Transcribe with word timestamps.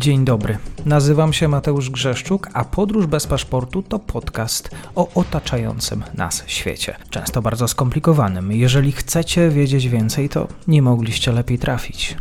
Dzień 0.00 0.24
dobry. 0.24 0.58
Nazywam 0.86 1.32
się 1.32 1.48
Mateusz 1.48 1.90
Grzeszczuk, 1.90 2.48
a 2.54 2.64
Podróż 2.64 3.06
bez 3.06 3.26
paszportu 3.26 3.82
to 3.82 3.98
podcast 3.98 4.70
o 4.94 5.08
otaczającym 5.14 6.04
nas 6.14 6.44
świecie. 6.46 6.96
Często 7.10 7.42
bardzo 7.42 7.68
skomplikowanym. 7.68 8.52
Jeżeli 8.52 8.92
chcecie 8.92 9.48
wiedzieć 9.48 9.88
więcej, 9.88 10.28
to 10.28 10.48
nie 10.68 10.82
mogliście 10.82 11.32
lepiej 11.32 11.58
trafić. 11.58 12.16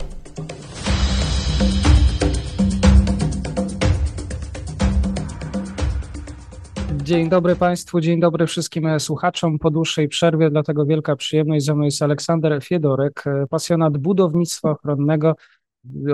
Dzień 7.03 7.29
dobry 7.29 7.55
Państwu, 7.55 8.01
dzień 8.01 8.19
dobry 8.19 8.47
wszystkim 8.47 8.99
słuchaczom. 8.99 9.59
Po 9.59 9.71
dłuższej 9.71 10.07
przerwie, 10.07 10.49
dlatego 10.49 10.85
wielka 10.85 11.15
przyjemność. 11.15 11.65
Ze 11.65 11.75
mną 11.75 11.83
jest 11.83 12.01
Aleksander 12.01 12.63
Fiedorek, 12.63 13.23
pasjonat 13.49 13.97
budownictwa 13.97 14.71
ochronnego. 14.71 15.35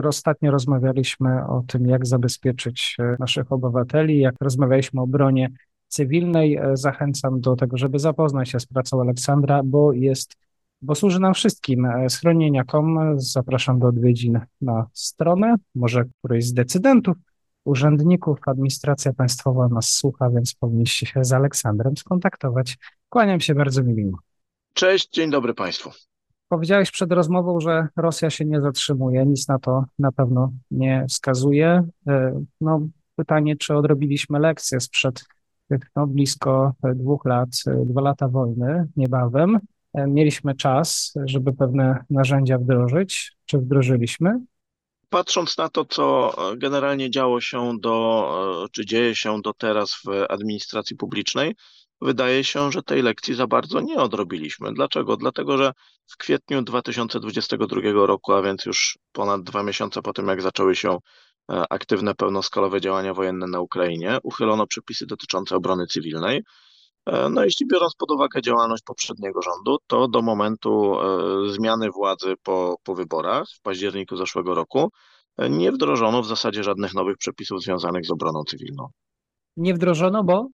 Ostatnio 0.04 0.52
rozmawialiśmy 0.52 1.48
o 1.48 1.64
tym, 1.68 1.88
jak 1.88 2.06
zabezpieczyć 2.06 2.98
naszych 3.20 3.52
obywateli, 3.52 4.20
jak 4.20 4.36
rozmawialiśmy 4.42 5.02
o 5.02 5.08
bronie 5.08 5.50
cywilnej. 5.88 6.60
Zachęcam 6.74 7.42
do 7.42 7.56
tego, 7.56 7.78
żeby 7.78 8.00
zapoznać 8.00 8.50
się 8.50 8.60
z 8.60 8.66
pracą 8.66 9.02
Aleksandra, 9.02 9.62
bo 9.64 9.94
jest, 9.94 10.36
bo 10.82 10.96
służy 10.96 11.20
nam 11.20 11.34
wszystkim. 11.34 11.88
Schronienia.com. 12.10 13.20
Zapraszam 13.20 13.80
do 13.80 13.88
odwiedzin 13.88 14.40
na 14.62 14.88
stronę, 14.94 15.56
może 15.76 16.06
któryś 16.20 16.46
z 16.46 16.54
decydentów 16.54 17.18
urzędników, 17.66 18.40
administracja 18.46 19.14
państwowa 19.14 19.68
nas 19.68 19.90
słucha, 19.90 20.30
więc 20.30 20.54
powinniście 20.54 21.06
się 21.06 21.24
z 21.24 21.34
Aleksandrem 21.34 21.98
skontaktować. 21.98 22.78
Kłaniam 23.10 23.40
się 23.40 23.56
bardzo 23.56 23.84
miło. 23.84 24.20
Cześć, 24.74 25.10
dzień 25.10 25.32
dobry 25.32 25.54
Państwu. 25.54 25.92
Powiedziałeś 26.50 26.92
przed 26.92 27.12
rozmową, 27.12 27.60
że 27.60 27.88
Rosja 27.96 28.30
się 28.30 28.46
nie 28.46 28.62
zatrzymuje, 28.62 29.26
nic 29.26 29.48
na 29.48 29.60
to 29.60 29.84
na 30.00 30.12
pewno 30.12 30.52
nie 30.72 31.06
wskazuje. 31.10 31.88
E, 32.08 32.44
no, 32.62 32.88
pytanie, 33.16 33.56
czy 33.56 33.76
odrobiliśmy 33.76 34.40
lekcję 34.40 34.80
sprzed 34.80 35.26
tych 35.70 35.82
no, 35.96 36.08
blisko 36.08 36.74
dwóch 36.96 37.26
lat, 37.26 37.50
dwa 37.86 38.02
lata 38.02 38.28
wojny 38.28 38.88
niebawem. 38.96 39.60
E, 39.94 40.08
mieliśmy 40.08 40.56
czas, 40.56 41.14
żeby 41.26 41.54
pewne 41.54 42.06
narzędzia 42.10 42.58
wdrożyć. 42.58 43.36
Czy 43.46 43.58
wdrożyliśmy? 43.58 44.40
Patrząc 45.10 45.58
na 45.58 45.70
to, 45.70 45.86
co 45.86 46.36
generalnie 46.58 47.10
działo 47.10 47.42
się 47.42 47.74
do, 47.80 48.68
czy 48.72 48.86
dzieje 48.86 49.16
się 49.16 49.42
do 49.42 49.54
teraz 49.54 49.94
w 50.06 50.10
administracji 50.30 50.96
publicznej, 50.96 51.56
wydaje 52.02 52.44
się, 52.44 52.72
że 52.72 52.84
tej 52.84 53.02
lekcji 53.02 53.36
za 53.36 53.48
bardzo 53.48 53.82
nie 53.82 53.96
odrobiliśmy. 53.96 54.74
Dlaczego? 54.74 55.18
Dlatego, 55.18 55.58
że 55.58 55.72
w 56.08 56.18
kwietniu 56.18 56.62
2022 56.62 58.06
roku, 58.06 58.34
a 58.34 58.42
więc 58.42 58.66
już 58.66 58.98
ponad 59.12 59.44
dwa 59.44 59.64
miesiące 59.64 60.02
po 60.02 60.14
tym, 60.14 60.28
jak 60.28 60.42
zaczęły 60.42 60.76
się 60.76 60.98
e, 61.52 61.64
aktywne, 61.70 62.16
pełnoskalowe 62.16 62.82
działania 62.82 63.14
wojenne 63.14 63.48
na 63.48 63.60
Ukrainie, 63.60 64.18
uchylono 64.24 64.68
przepisy 64.68 65.06
dotyczące 65.06 65.56
obrony 65.56 65.88
cywilnej. 65.88 66.44
E, 67.06 67.30
no, 67.30 67.44
jeśli 67.44 67.68
biorąc 67.68 67.96
pod 67.96 68.12
uwagę 68.12 68.42
działalność 68.42 68.84
poprzedniego 68.84 69.42
rządu, 69.42 69.78
to 69.88 70.08
do 70.08 70.22
momentu 70.22 71.00
e, 71.00 71.50
zmiany 71.50 71.92
władzy 71.92 72.34
po, 72.44 72.76
po 72.84 72.96
wyborach 72.96 73.48
w 73.58 73.62
październiku 73.62 74.18
zeszłego 74.18 74.54
roku 74.54 74.92
nie 75.50 75.72
wdrożono 75.72 76.22
w 76.22 76.28
zasadzie 76.28 76.64
żadnych 76.64 76.94
nowych 76.94 77.18
przepisów 77.18 77.62
związanych 77.62 78.06
z 78.06 78.12
obroną 78.12 78.44
cywilną. 78.44 78.88
Nie 79.58 79.74
wdrożono, 79.74 80.24
bo? 80.24 80.48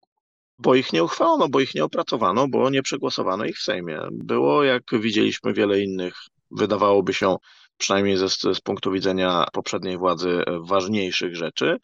Bo 0.59 0.75
ich 0.75 0.93
nie 0.93 1.03
uchwalono, 1.03 1.49
bo 1.49 1.59
ich 1.59 1.75
nie 1.75 1.83
opracowano, 1.83 2.47
bo 2.47 2.69
nie 2.69 2.81
przegłosowano 2.81 3.45
ich 3.45 3.57
w 3.57 3.63
Sejmie. 3.63 3.99
Było, 4.11 4.63
jak 4.63 4.83
widzieliśmy, 4.93 5.53
wiele 5.53 5.81
innych, 5.81 6.13
wydawałoby 6.51 7.13
się, 7.13 7.35
przynajmniej 7.77 8.17
ze, 8.17 8.29
z 8.29 8.61
punktu 8.63 8.91
widzenia 8.91 9.45
poprzedniej 9.53 9.97
władzy, 9.97 10.43
ważniejszych 10.61 11.35
rzeczy, 11.35 11.77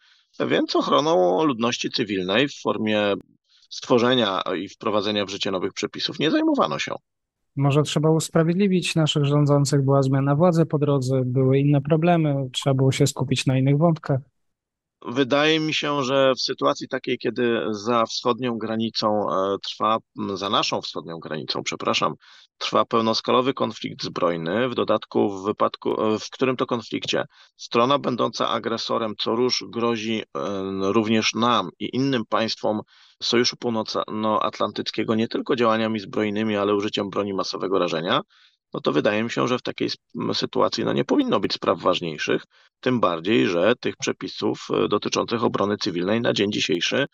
więc 0.48 0.76
ochroną 0.76 1.44
ludności 1.44 1.90
cywilnej 1.90 2.48
w 2.48 2.62
formie 2.62 3.14
stworzenia 3.70 4.42
i 4.58 4.70
wprowadzenia 4.70 5.26
w 5.26 5.30
życie 5.30 5.52
nowych 5.52 5.74
przepisów 5.74 6.20
nie 6.20 6.32
zajmowano 6.32 6.80
się. 6.80 6.96
Może 7.56 7.84
trzeba 7.84 8.10
usprawiedliwić 8.10 8.96
naszych 8.96 9.26
rządzących, 9.26 9.82
była 9.82 10.02
zmiana 10.02 10.36
władzy 10.36 10.66
po 10.66 10.78
drodze, 10.78 11.22
były 11.26 11.60
inne 11.60 11.82
problemy, 11.82 12.36
trzeba 12.52 12.74
było 12.74 12.92
się 12.92 13.08
skupić 13.08 13.46
na 13.46 13.58
innych 13.58 13.78
wątkach. 13.78 14.20
Wydaje 15.10 15.60
mi 15.60 15.74
się, 15.74 16.04
że 16.04 16.34
w 16.36 16.42
sytuacji 16.42 16.88
takiej, 16.88 17.18
kiedy 17.18 17.62
za 17.72 18.06
wschodnią 18.06 18.58
granicą 18.58 19.32
e, 19.32 19.58
trwa, 19.64 19.98
za 20.34 20.50
naszą 20.50 20.82
wschodnią 20.82 21.20
granicą, 21.20 21.64
przepraszam, 21.64 22.14
trwa 22.58 22.86
pełnoskalowy 22.86 23.54
konflikt 23.54 24.04
zbrojny, 24.04 24.70
w 24.70 24.76
dodatku 24.76 25.30
w 25.30 25.46
wypadku, 25.46 26.02
e, 26.02 26.20
w 26.20 26.30
którym 26.30 26.56
to 26.56 26.66
konflikcie 26.66 27.26
strona 27.58 28.00
będąca 28.00 28.50
agresorem 28.50 29.14
co 29.20 29.36
róż 29.36 29.64
grozi 29.70 30.22
e, 30.22 30.24
również 30.92 31.34
nam 31.34 31.70
i 31.80 31.90
innym 31.96 32.26
państwom 32.30 32.82
Sojuszu 33.24 33.58
Północnoatlantyckiego 33.58 35.16
nie 35.16 35.28
tylko 35.28 35.56
działaniami 35.56 36.00
zbrojnymi, 36.00 36.58
ale 36.58 36.76
użyciem 36.76 37.10
broni 37.10 37.34
masowego 37.34 37.80
rażenia, 37.80 38.22
no 38.74 38.82
to 38.82 38.92
wydaje 38.92 39.24
mi 39.24 39.30
się, 39.30 39.48
że 39.48 39.58
w 39.58 39.62
takiej 39.62 39.90
sytuacji 40.34 40.86
no 40.86 40.94
nie 40.94 41.06
powinno 41.06 41.40
być 41.40 41.54
spraw 41.54 41.80
ważniejszych, 41.80 42.44
tym 42.80 43.00
bardziej, 43.00 43.48
że 43.48 43.76
tych 43.76 43.98
przepisów 43.98 44.68
e, 44.74 44.88
dotyczących 44.88 45.44
obrony 45.44 45.78
cywilnej 45.78 46.22
na 46.22 46.34
dzień 46.34 46.52
dzisiejszy, 46.52 47.06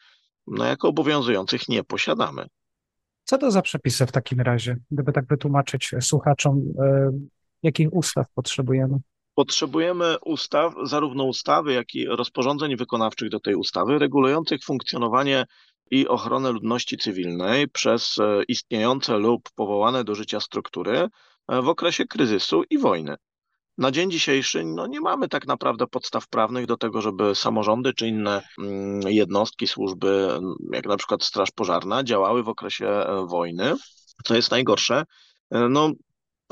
no 0.47 0.65
jako 0.65 0.87
obowiązujących 0.87 1.69
nie 1.69 1.83
posiadamy. 1.83 2.47
Co 3.23 3.37
to 3.37 3.51
za 3.51 3.61
przepisy 3.61 4.05
w 4.05 4.11
takim 4.11 4.41
razie, 4.41 4.77
gdyby 4.91 5.11
tak 5.11 5.27
wytłumaczyć 5.27 5.91
słuchaczom, 6.01 6.61
e, 6.79 7.11
jakich 7.63 7.93
ustaw 7.93 8.25
potrzebujemy? 8.35 8.97
Potrzebujemy 9.35 10.15
ustaw, 10.25 10.73
zarówno 10.83 11.23
ustawy, 11.23 11.73
jak 11.73 11.95
i 11.95 12.05
rozporządzeń 12.05 12.75
wykonawczych 12.75 13.29
do 13.29 13.39
tej 13.39 13.55
ustawy, 13.55 13.99
regulujących 13.99 14.63
funkcjonowanie 14.63 15.45
i 15.91 16.07
ochronę 16.07 16.51
ludności 16.51 16.97
cywilnej 16.97 17.67
przez 17.67 18.17
e, 18.19 18.43
istniejące 18.47 19.17
lub 19.17 19.49
powołane 19.55 20.03
do 20.03 20.15
życia 20.15 20.39
struktury 20.39 20.97
e, 20.97 21.09
w 21.49 21.67
okresie 21.67 22.05
kryzysu 22.05 22.63
i 22.69 22.77
wojny. 22.77 23.15
Na 23.77 23.91
dzień 23.91 24.11
dzisiejszy 24.11 24.63
no, 24.65 24.87
nie 24.87 25.01
mamy 25.01 25.29
tak 25.29 25.47
naprawdę 25.47 25.87
podstaw 25.87 26.27
prawnych 26.27 26.65
do 26.65 26.77
tego, 26.77 27.01
żeby 27.01 27.35
samorządy 27.35 27.93
czy 27.93 28.07
inne 28.07 28.41
mm, 28.59 29.01
jednostki, 29.01 29.67
służby, 29.67 30.39
jak 30.73 30.85
na 30.85 30.97
przykład 30.97 31.23
Straż 31.23 31.51
Pożarna, 31.51 32.03
działały 32.03 32.43
w 32.43 32.49
okresie 32.49 32.87
e, 32.87 33.25
wojny. 33.27 33.75
Co 34.23 34.35
jest 34.35 34.51
najgorsze, 34.51 35.05
no, 35.51 35.91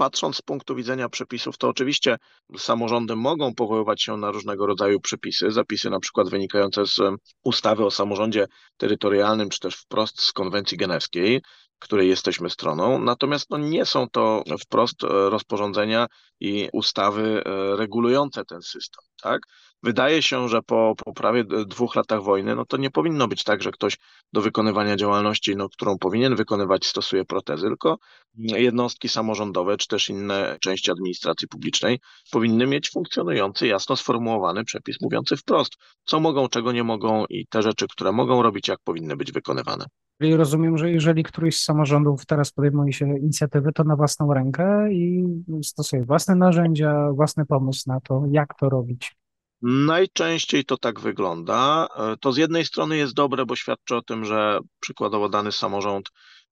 patrząc 0.02 0.38
z 0.38 0.42
punktu 0.42 0.76
widzenia 0.76 1.10
przepisów, 1.10 1.58
to 1.58 1.70
oczywiście 1.70 2.18
samorządy 2.58 3.16
mogą 3.16 3.56
powoływać 3.56 4.04
się 4.04 4.18
na 4.18 4.32
różnego 4.32 4.66
rodzaju 4.66 5.00
przepisy, 5.00 5.52
zapisy 5.52 5.90
na 5.90 6.00
przykład 6.00 6.30
wynikające 6.30 6.86
z 6.86 7.00
ustawy 7.44 7.86
o 7.86 7.92
samorządzie 7.92 8.48
terytorialnym, 8.78 9.50
czy 9.50 9.60
też 9.60 9.76
wprost 9.76 10.22
z 10.22 10.32
konwencji 10.32 10.78
genewskiej, 10.78 11.42
której 11.80 12.10
jesteśmy 12.10 12.50
stroną, 12.50 13.00
natomiast 13.00 13.50
no, 13.50 13.58
nie 13.58 13.86
są 13.86 14.10
to 14.10 14.44
wprost 14.62 15.04
rozporządzenia 15.04 16.08
i 16.40 16.70
ustawy 16.74 17.44
e, 17.46 17.76
regulujące 17.76 18.46
ten 18.46 18.62
system. 18.62 19.04
Tak? 19.24 19.42
Wydaje 19.84 20.22
się, 20.22 20.50
że 20.50 20.62
po, 20.62 20.94
po 21.06 21.14
prawie 21.14 21.44
dwóch 21.44 21.96
latach 21.96 22.24
wojny, 22.24 22.56
no 22.56 22.66
to 22.66 22.78
nie 22.78 22.92
powinno 22.92 23.28
być 23.28 23.44
tak, 23.44 23.64
że 23.64 23.72
ktoś 23.72 23.98
do 24.34 24.42
wykonywania 24.42 24.96
działalności, 24.96 25.56
no, 25.56 25.70
którą 25.70 25.98
powinien 25.98 26.36
wykonywać, 26.36 26.86
stosuje 26.86 27.26
protezy, 27.26 27.68
tylko 27.68 27.98
jednostki 28.38 29.10
samorządowe, 29.10 29.78
czy 29.78 29.88
też 29.88 30.10
inne 30.10 30.58
części 30.62 30.92
administracji 30.92 31.48
publicznej 31.48 32.00
powinny 32.32 32.68
mieć 32.68 32.90
funkcjonujący, 32.90 33.68
jasno 33.68 33.96
sformułowany 33.96 34.64
przepis 34.64 35.02
mówiący 35.02 35.38
wprost, 35.38 35.74
co 36.06 36.20
mogą, 36.20 36.48
czego 36.48 36.72
nie 36.72 36.84
mogą 36.84 37.26
i 37.30 37.48
te 37.48 37.62
rzeczy, 37.62 37.86
które 37.88 38.12
mogą 38.12 38.42
robić, 38.42 38.68
jak 38.68 38.80
powinny 38.84 39.16
być 39.16 39.32
wykonywane. 39.32 39.86
Czyli 40.22 40.36
rozumiem, 40.36 40.78
że 40.78 40.92
jeżeli 40.92 41.24
któryś 41.24 41.58
z 41.60 41.64
samorządów 41.64 42.26
teraz 42.26 42.52
podejmuje 42.52 42.94
się 42.94 43.06
inicjatywy, 43.06 43.72
to 43.74 43.84
na 43.84 43.96
własną 43.96 44.34
rękę 44.34 44.94
i 44.94 45.24
stosuje 45.64 46.06
własne 46.06 46.36
narzędzia, 46.36 47.12
własny 47.14 47.46
pomysł 47.46 47.84
na 47.88 48.00
to, 48.02 48.24
jak 48.32 48.56
to 48.60 48.70
robić. 48.70 49.21
Najczęściej 49.62 50.66
to 50.66 50.78
tak 50.78 51.00
wygląda. 51.00 51.88
E, 51.98 52.18
to 52.18 52.32
z 52.32 52.38
jednej 52.38 52.66
strony 52.66 52.98
jest 52.98 53.14
dobre, 53.14 53.46
bo 53.46 53.56
świadczy 53.56 53.96
o 53.96 54.02
tym, 54.02 54.26
że 54.26 54.60
przykładowo 54.80 55.30
dany 55.30 55.52
samorząd 55.52 56.10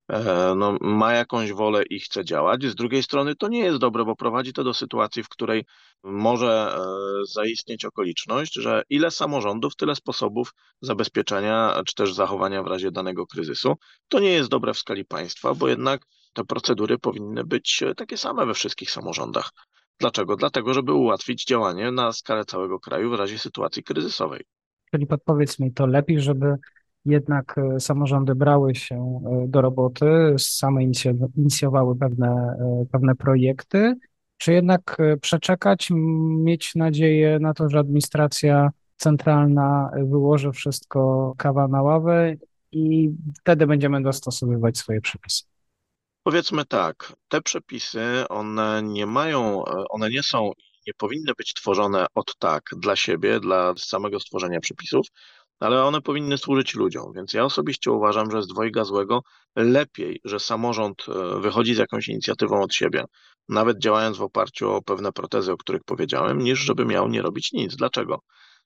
e, 0.10 0.54
no, 0.58 0.78
ma 0.82 1.14
jakąś 1.14 1.52
wolę 1.52 1.84
i 1.84 2.00
chce 2.00 2.26
działać. 2.26 2.64
Z 2.66 2.76
drugiej 2.76 3.04
strony 3.04 3.36
to 3.36 3.48
nie 3.48 3.60
jest 3.60 3.78
dobre, 3.78 4.06
bo 4.06 4.16
prowadzi 4.16 4.54
to 4.54 4.64
do 4.64 4.74
sytuacji, 4.74 5.24
w 5.24 5.30
której 5.30 5.66
może 6.04 6.76
e, 6.76 6.80
zaistnieć 7.26 7.86
okoliczność, 7.86 8.54
że 8.54 8.84
ile 8.90 9.12
samorządów, 9.12 9.76
tyle 9.76 9.96
sposobów 9.96 10.54
zabezpieczenia 10.82 11.82
czy 11.86 11.96
też 11.96 12.14
zachowania 12.14 12.64
w 12.64 12.68
razie 12.68 12.92
danego 12.92 13.28
kryzysu. 13.28 13.74
To 14.08 14.20
nie 14.20 14.32
jest 14.32 14.50
dobre 14.50 14.74
w 14.74 14.78
skali 14.80 15.06
państwa, 15.06 15.54
bo 15.56 15.68
jednak 15.68 16.02
te 16.34 16.44
procedury 16.44 16.98
powinny 16.98 17.44
być 17.44 17.84
takie 17.98 18.18
same 18.18 18.46
we 18.46 18.54
wszystkich 18.54 18.92
samorządach. 18.92 19.52
Dlaczego? 20.00 20.36
Dlatego, 20.36 20.74
żeby 20.74 20.94
ułatwić 20.94 21.46
działanie 21.46 21.92
na 21.92 22.12
skalę 22.12 22.46
całego 22.46 22.80
kraju 22.80 23.10
w 23.10 23.13
razie 23.13 23.40
sytuacji 23.40 23.84
kryzysowej. 23.84 24.46
Czyli 24.92 25.07
podpowiedz 25.07 25.60
mi, 25.60 25.74
to 25.74 25.86
lepiej, 25.88 26.19
żeby 26.19 26.56
jednak 27.06 27.57
e, 27.57 27.80
samorządy 27.80 28.36
brały 28.36 28.75
się 28.75 28.96
e, 28.96 29.48
do 29.48 29.62
roboty, 29.62 30.06
same 30.38 30.84
inicjowały 31.36 31.96
pewne, 31.96 32.28
e, 32.28 32.86
pewne 32.92 33.16
projekty, 33.16 33.96
czy 34.38 34.54
jednak 34.54 34.98
przeczekać, 35.22 35.90
mieć 36.44 36.75
nadzieję 36.75 37.40
na 37.40 37.54
to, 37.54 37.69
że 37.69 37.80
administracja 37.80 38.69
centralna 38.98 39.92
wyłoży 40.04 40.52
wszystko 40.52 41.34
kawa 41.38 41.68
na 41.68 41.81
ławę 41.81 42.36
i 42.72 43.12
wtedy 43.40 43.68
będziemy 43.68 44.02
dostosowywać 44.02 44.78
swoje 44.78 45.02
przepisy. 45.02 45.44
Powiedzmy 46.24 46.66
tak, 46.66 47.13
te 47.27 47.42
przepisy, 47.42 48.25
one 48.30 48.81
nie 48.83 49.06
mają, 49.06 49.63
one 49.89 50.10
nie 50.10 50.24
są, 50.24 50.51
nie 50.88 50.94
powinny 50.94 51.33
być 51.38 51.54
tworzone 51.54 52.06
od 52.16 52.36
tak 52.39 52.63
dla 52.77 52.95
siebie, 52.95 53.39
dla 53.39 53.74
samego 53.77 54.19
stworzenia 54.19 54.60
przepisów, 54.60 55.07
ale 55.60 55.83
one 55.83 56.01
powinny 56.01 56.38
służyć 56.38 56.75
ludziom. 56.75 57.13
Więc 57.16 57.33
ja 57.33 57.45
osobiście 57.45 57.92
uważam, 57.92 58.31
że 58.31 58.44
z 58.44 58.48
dwojga 58.48 58.83
złego 58.83 59.21
lepiej, 59.56 60.21
że 60.24 60.39
samorząd 60.39 61.06
e, 61.10 61.39
wychodzi 61.39 61.75
z 61.75 61.77
jakąś 61.77 62.07
inicjatywą 62.07 62.62
od 62.62 62.74
siebie, 62.74 63.04
nawet 63.50 63.80
działając 63.80 64.18
w 64.18 64.21
oparciu 64.21 64.71
o 64.71 64.81
pewne 64.81 65.12
protezy, 65.12 65.51
o 65.51 65.57
których 65.57 65.83
powiedziałem, 65.83 66.39
niż 66.39 66.60
żeby 66.60 66.86
miał 66.86 67.10
nie 67.10 67.21
robić 67.21 67.51
nic. 67.51 67.75
Dlaczego? 67.75 68.19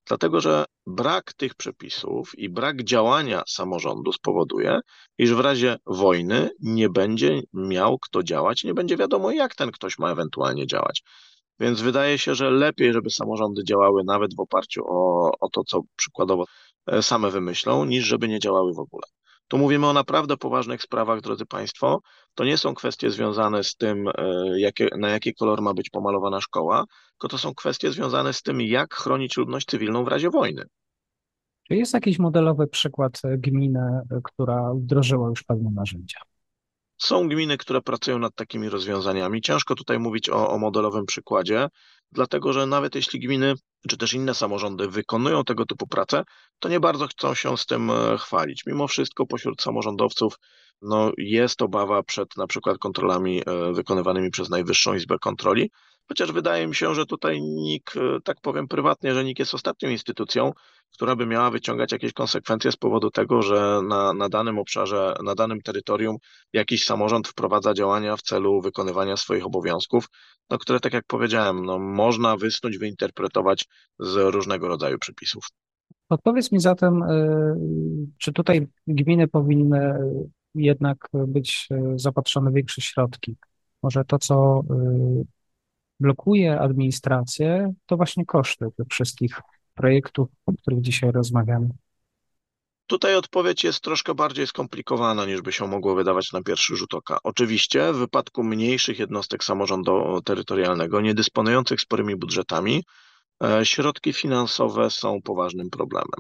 Dlatego, 0.07 0.41
że 0.41 0.65
brak 0.87 1.33
tych 1.33 1.55
przepisów 1.55 2.31
i 2.37 2.49
brak 2.49 2.83
działania 2.83 3.43
samorządu 3.47 4.13
spowoduje, 4.13 4.79
iż 5.17 5.33
w 5.33 5.39
razie 5.39 5.77
wojny 5.85 6.49
nie 6.59 6.89
będzie 6.89 7.41
miał 7.53 7.99
kto 7.99 8.23
działać, 8.23 8.63
nie 8.63 8.73
będzie 8.73 8.97
wiadomo, 8.97 9.31
jak 9.31 9.55
ten 9.55 9.71
ktoś 9.71 9.99
ma 9.99 10.11
ewentualnie 10.11 10.67
działać. 10.67 11.03
Więc 11.59 11.81
wydaje 11.81 12.17
się, 12.17 12.35
że 12.35 12.51
lepiej, 12.51 12.93
żeby 12.93 13.09
samorządy 13.09 13.63
działały 13.63 14.03
nawet 14.05 14.35
w 14.35 14.39
oparciu 14.39 14.83
o, 14.87 15.31
o 15.39 15.49
to, 15.49 15.63
co 15.63 15.81
przykładowo 15.95 16.45
e, 16.87 17.03
same 17.03 17.31
wymyślą, 17.31 17.85
niż 17.85 18.05
żeby 18.05 18.27
nie 18.27 18.39
działały 18.39 18.73
w 18.73 18.79
ogóle. 18.79 19.03
Tu 19.47 19.57
mówimy 19.57 19.87
o 19.87 19.93
naprawdę 19.93 20.37
poważnych 20.37 20.81
sprawach, 20.81 21.21
drodzy 21.21 21.45
Państwo. 21.45 22.01
To 22.35 22.45
nie 22.45 22.57
są 22.57 22.73
kwestie 22.73 23.11
związane 23.11 23.63
z 23.63 23.75
tym, 23.75 24.07
e, 24.07 24.59
jakie, 24.59 24.87
na 24.97 25.09
jaki 25.09 25.33
kolor 25.33 25.61
ma 25.61 25.73
być 25.73 25.89
pomalowana 25.89 26.41
szkoła, 26.41 26.85
tylko 27.11 27.27
to 27.27 27.37
są 27.37 27.55
kwestie 27.55 27.91
związane 27.91 28.33
z 28.33 28.41
tym, 28.41 28.61
jak 28.61 28.93
chronić 28.93 29.37
ludność 29.37 29.67
cywilną 29.67 30.03
w 30.03 30.07
razie 30.07 30.29
wojny. 30.29 30.63
Czy 31.67 31.75
jest 31.75 31.93
jakiś 31.93 32.19
modelowy 32.19 32.67
przykład 32.67 33.21
gminy, 33.37 34.01
która 34.23 34.73
wdrożyła 34.73 35.29
już 35.29 35.43
pewne 35.43 35.69
narzędzia? 35.71 36.19
Są 36.97 37.27
gminy, 37.29 37.57
które 37.57 37.81
pracują 37.81 38.19
nad 38.19 38.35
takimi 38.35 38.69
rozwiązaniami. 38.69 39.41
Ciężko 39.41 39.75
tutaj 39.75 39.99
mówić 39.99 40.29
o, 40.29 40.49
o 40.49 40.57
modelowym 40.57 41.05
przykładzie, 41.05 41.67
dlatego 42.11 42.53
że 42.53 42.65
nawet 42.65 42.95
jeśli 42.95 43.19
gminy 43.19 43.53
czy 43.89 43.97
też 43.97 44.13
inne 44.13 44.33
samorządy 44.33 44.87
wykonują 44.87 45.43
tego 45.43 45.65
typu 45.65 45.87
pracę, 45.87 46.23
to 46.59 46.69
nie 46.69 46.79
bardzo 46.79 47.07
chcą 47.07 47.33
się 47.33 47.57
z 47.57 47.65
tym 47.65 47.91
e, 47.91 48.17
chwalić. 48.17 48.65
Mimo 48.65 48.87
wszystko 48.87 49.25
pośród 49.25 49.61
samorządowców 49.61 50.39
no, 50.83 51.11
jest 51.17 51.61
obawa 51.61 52.03
przed 52.03 52.37
na 52.37 52.47
przykład 52.47 52.77
kontrolami 52.77 53.41
e, 53.45 53.73
wykonywanymi 53.73 54.31
przez 54.31 54.49
Najwyższą 54.49 54.93
Izbę 54.93 55.19
Kontroli, 55.19 55.71
chociaż 56.07 56.31
wydaje 56.31 56.67
mi 56.67 56.75
się, 56.75 56.95
że 56.95 57.05
tutaj 57.05 57.41
NIK, 57.41 57.93
e, 57.97 58.21
tak 58.23 58.37
powiem 58.41 58.67
prywatnie, 58.67 59.13
że 59.13 59.23
NIK 59.23 59.39
jest 59.39 59.53
ostatnią 59.53 59.89
instytucją, 59.89 60.51
która 60.93 61.15
by 61.15 61.25
miała 61.25 61.51
wyciągać 61.51 61.91
jakieś 61.91 62.13
konsekwencje 62.13 62.71
z 62.71 62.77
powodu 62.77 63.11
tego, 63.11 63.41
że 63.41 63.81
na, 63.87 64.13
na 64.13 64.29
danym 64.29 64.59
obszarze, 64.59 65.13
na 65.23 65.35
danym 65.35 65.61
terytorium 65.61 66.17
jakiś 66.53 66.85
samorząd 66.85 67.27
wprowadza 67.27 67.73
działania 67.73 68.17
w 68.17 68.21
celu 68.21 68.61
wykonywania 68.61 69.17
swoich 69.17 69.45
obowiązków, 69.45 70.07
no, 70.49 70.57
które, 70.57 70.79
tak 70.79 70.93
jak 70.93 71.05
powiedziałem, 71.07 71.65
no, 71.65 71.79
można 71.79 72.37
wysnuć, 72.37 72.77
wyinterpretować 72.77 73.65
z 73.99 74.15
różnego 74.15 74.67
rodzaju 74.67 74.99
przepisów. 74.99 75.43
Odpowiedz 76.09 76.51
mi 76.51 76.59
zatem, 76.59 77.03
y, 77.03 77.55
czy 78.17 78.33
tutaj 78.33 78.67
gminy 78.87 79.27
powinny 79.27 79.97
jednak 80.55 81.07
być 81.13 81.67
y, 81.71 81.99
zapatrzone 81.99 82.51
większe 82.51 82.81
środki? 82.81 83.35
Może 83.83 84.05
to, 84.05 84.19
co 84.19 84.63
y, 85.21 85.25
blokuje 85.99 86.59
administrację, 86.59 87.73
to 87.85 87.97
właśnie 87.97 88.25
koszty 88.25 88.65
tych 88.77 88.87
wszystkich 88.87 89.41
projektów, 89.73 90.29
o 90.45 90.53
których 90.53 90.81
dzisiaj 90.81 91.11
rozmawiamy. 91.11 91.69
Tutaj 92.87 93.15
odpowiedź 93.15 93.63
jest 93.63 93.81
troszkę 93.81 94.15
bardziej 94.15 94.47
skomplikowana 94.47 95.25
niż 95.25 95.41
by 95.41 95.51
się 95.51 95.67
mogło 95.67 95.95
wydawać 95.95 96.31
na 96.31 96.43
pierwszy 96.43 96.75
rzut 96.75 96.93
oka. 96.93 97.17
Oczywiście 97.23 97.93
w 97.93 97.95
wypadku 97.95 98.43
mniejszych 98.43 98.99
jednostek 98.99 99.43
samorządu 99.43 100.21
terytorialnego, 100.21 101.01
niedysponujących 101.01 101.81
sporymi 101.81 102.15
budżetami, 102.15 102.83
e, 103.43 103.65
środki 103.65 104.13
finansowe 104.13 104.89
są 104.89 105.21
poważnym 105.21 105.69
problemem. 105.69 106.19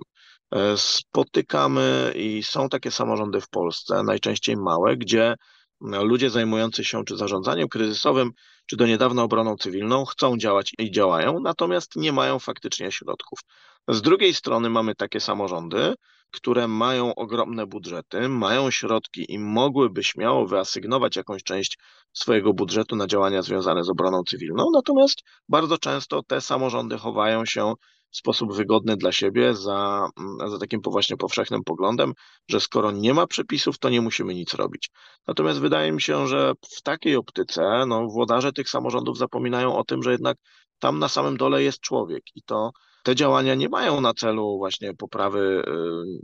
E, 0.53 0.77
spotykamy 0.77 2.13
i 2.15 2.43
są 2.43 2.69
takie 2.69 2.91
samorządy 2.91 3.41
w 3.41 3.49
Polsce, 3.49 4.03
najczęściej 4.03 4.57
małe, 4.57 4.97
gdzie 4.97 5.35
ludzie 5.81 6.29
zajmujący 6.29 6.83
się 6.83 7.05
czy 7.05 7.17
zarządzaniem 7.17 7.67
kryzysowym, 7.67 8.31
czy 8.65 8.75
do 8.77 8.87
niedawna 8.87 9.23
obroną 9.23 9.57
cywilną 9.57 10.05
chcą 10.05 10.37
działać 10.37 10.71
i 10.79 10.91
działają, 10.91 11.39
natomiast 11.39 11.95
nie 11.95 12.11
mają 12.11 12.39
faktycznie 12.39 12.91
środków. 12.91 13.39
Z 13.87 14.01
drugiej 14.01 14.33
strony 14.33 14.69
mamy 14.69 14.95
takie 14.95 15.19
samorządy, 15.19 15.93
które 16.31 16.67
mają 16.67 17.15
ogromne 17.15 17.67
budżety, 17.67 18.29
mają 18.29 18.71
środki 18.71 19.25
i 19.33 19.39
mogłyby 19.39 20.03
śmiało 20.03 20.47
wyasygnować 20.47 21.15
jakąś 21.15 21.43
część 21.43 21.77
swojego 22.13 22.53
budżetu 22.53 22.95
na 22.95 23.07
działania 23.07 23.41
związane 23.41 23.83
z 23.83 23.89
obroną 23.89 24.23
cywilną, 24.23 24.65
natomiast 24.73 25.17
bardzo 25.49 25.77
często 25.77 26.23
te 26.23 26.41
samorządy 26.41 26.97
chowają 26.97 27.45
się 27.45 27.73
w 28.13 28.17
sposób 28.17 28.53
wygodny 28.53 28.97
dla 28.97 29.11
siebie 29.11 29.55
za, 29.55 30.09
za 30.47 30.59
takim 30.59 30.81
właśnie 30.83 31.17
powszechnym 31.17 31.63
poglądem, 31.63 32.13
że 32.49 32.59
skoro 32.59 32.91
nie 32.91 33.13
ma 33.13 33.27
przepisów, 33.27 33.79
to 33.79 33.89
nie 33.89 34.01
musimy 34.01 34.33
nic 34.33 34.53
robić. 34.53 34.89
Natomiast 35.27 35.59
wydaje 35.59 35.91
mi 35.91 36.01
się, 36.01 36.27
że 36.27 36.53
w 36.61 36.81
takiej 36.81 37.15
optyce 37.15 37.85
no, 37.87 38.07
włodarze 38.07 38.53
tych 38.53 38.69
samorządów 38.69 39.17
zapominają 39.17 39.75
o 39.75 39.83
tym, 39.83 40.03
że 40.03 40.11
jednak 40.11 40.37
tam 40.79 40.99
na 40.99 41.09
samym 41.09 41.37
dole 41.37 41.63
jest 41.63 41.79
człowiek 41.79 42.23
i 42.35 42.41
to 42.41 42.71
te 43.03 43.15
działania 43.15 43.55
nie 43.55 43.69
mają 43.69 44.01
na 44.01 44.13
celu 44.13 44.57
właśnie 44.57 44.93
poprawy, 44.93 45.63
y, 45.67 45.71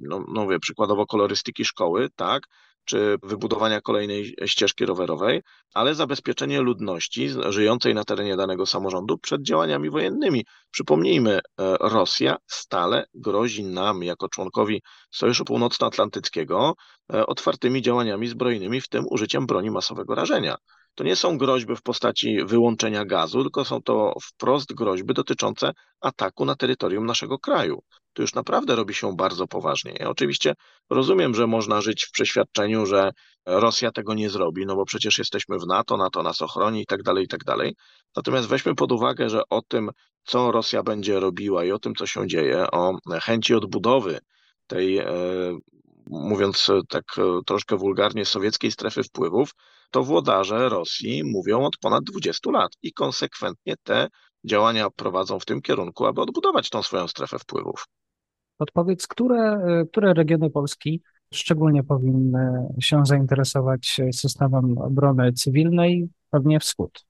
no, 0.01 0.23
no 0.27 0.43
mówię, 0.43 0.59
przykładowo 0.59 1.05
kolorystyki 1.05 1.65
szkoły, 1.65 2.09
tak, 2.15 2.43
czy 2.85 3.17
wybudowania 3.23 3.81
kolejnej 3.81 4.35
ścieżki 4.45 4.85
rowerowej, 4.85 5.41
ale 5.73 5.95
zabezpieczenie 5.95 6.61
ludności 6.61 7.29
żyjącej 7.49 7.93
na 7.93 8.03
terenie 8.03 8.37
danego 8.37 8.65
samorządu 8.65 9.17
przed 9.17 9.41
działaniami 9.41 9.89
wojennymi. 9.89 10.45
Przypomnijmy, 10.71 11.31
e, 11.35 11.39
Rosja 11.79 12.37
stale 12.47 13.05
grozi 13.13 13.63
nam, 13.63 14.03
jako 14.03 14.29
członkowi 14.29 14.81
Sojuszu 15.11 15.45
Północnoatlantyckiego, 15.45 16.73
e, 17.13 17.25
otwartymi 17.25 17.81
działaniami 17.81 18.27
zbrojnymi, 18.27 18.81
w 18.81 18.87
tym 18.87 19.05
użyciem 19.09 19.45
broni 19.45 19.71
masowego 19.71 20.15
rażenia. 20.15 20.55
To 20.95 21.03
nie 21.03 21.15
są 21.15 21.37
groźby 21.37 21.75
w 21.75 21.81
postaci 21.81 22.37
wyłączenia 22.45 23.05
gazu, 23.05 23.41
tylko 23.41 23.65
są 23.65 23.81
to 23.81 24.13
wprost 24.21 24.73
groźby 24.73 25.13
dotyczące 25.13 25.71
ataku 26.01 26.45
na 26.45 26.55
terytorium 26.55 27.05
naszego 27.05 27.39
kraju. 27.39 27.81
To 28.19 28.23
już 28.23 28.33
naprawdę 28.33 28.75
robi 28.75 28.93
się 28.93 29.15
bardzo 29.15 29.47
poważnie. 29.47 29.93
Ja 29.99 30.09
oczywiście 30.09 30.53
rozumiem, 30.89 31.35
że 31.35 31.47
można 31.47 31.81
żyć 31.81 32.05
w 32.05 32.11
przeświadczeniu, 32.11 32.85
że 32.85 33.11
Rosja 33.45 33.91
tego 33.91 34.13
nie 34.13 34.29
zrobi, 34.29 34.65
no 34.65 34.75
bo 34.75 34.85
przecież 34.85 35.17
jesteśmy 35.17 35.59
w 35.59 35.67
NATO, 35.67 35.97
NATO 35.97 36.23
nas 36.23 36.41
ochroni 36.41 36.81
i 36.81 36.85
tak 36.85 37.03
dalej, 37.03 37.25
i 37.25 37.27
tak 37.27 37.43
dalej. 37.43 37.75
Natomiast 38.15 38.47
weźmy 38.47 38.75
pod 38.75 38.91
uwagę, 38.91 39.29
że 39.29 39.41
o 39.49 39.61
tym, 39.61 39.91
co 40.23 40.51
Rosja 40.51 40.83
będzie 40.83 41.19
robiła 41.19 41.65
i 41.65 41.71
o 41.71 41.79
tym, 41.79 41.95
co 41.95 42.07
się 42.07 42.27
dzieje, 42.27 42.71
o 42.71 42.97
chęci 43.21 43.55
odbudowy 43.55 44.19
tej 44.67 44.97
e, 44.97 45.05
mówiąc 46.07 46.67
tak 46.89 47.03
e, 47.17 47.21
troszkę 47.45 47.77
wulgarnie, 47.77 48.25
sowieckiej 48.25 48.71
strefy 48.71 49.03
wpływów, 49.03 49.51
to 49.91 50.03
włodarze 50.03 50.69
Rosji 50.69 51.23
mówią 51.23 51.65
od 51.65 51.77
ponad 51.77 52.03
20 52.03 52.51
lat 52.51 52.71
i 52.81 52.93
konsekwentnie 52.93 53.75
te 53.83 54.07
działania 54.43 54.89
prowadzą 54.89 55.39
w 55.39 55.45
tym 55.45 55.61
kierunku, 55.61 56.05
aby 56.05 56.21
odbudować 56.21 56.69
tą 56.69 56.83
swoją 56.83 57.07
strefę 57.07 57.39
wpływów. 57.39 57.85
Odpowiedz, 58.59 59.07
które, 59.07 59.41
e, 59.41 59.85
które 59.85 60.13
regiony 60.13 60.49
Polski 60.49 61.01
szczególnie 61.33 61.83
powinny 61.83 62.67
się 62.81 63.05
zainteresować 63.05 64.01
systemem 64.13 64.77
obrony 64.77 65.33
cywilnej, 65.33 66.09
pewnie 66.29 66.59
wschód? 66.59 67.05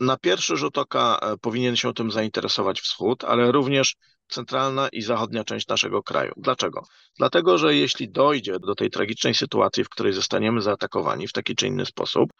Na 0.00 0.16
pierwszy 0.16 0.56
rzut 0.56 0.78
oka 0.78 1.20
powinien 1.40 1.76
się 1.76 1.94
tym 1.94 2.10
zainteresować 2.10 2.80
wschód, 2.80 3.24
ale 3.24 3.52
również 3.52 3.96
centralna 4.28 4.88
i 4.88 5.02
zachodnia 5.02 5.44
część 5.44 5.68
naszego 5.68 6.02
kraju. 6.02 6.32
Dlaczego? 6.36 6.82
Dlatego, 7.18 7.58
że 7.58 7.74
jeśli 7.74 8.10
dojdzie 8.10 8.58
do 8.58 8.74
tej 8.74 8.90
tragicznej 8.90 9.34
sytuacji, 9.34 9.84
w 9.84 9.88
której 9.88 10.12
zostaniemy 10.12 10.60
zaatakowani 10.62 11.28
w 11.28 11.32
taki 11.32 11.54
czy 11.54 11.66
inny 11.66 11.86
sposób, 11.86 12.30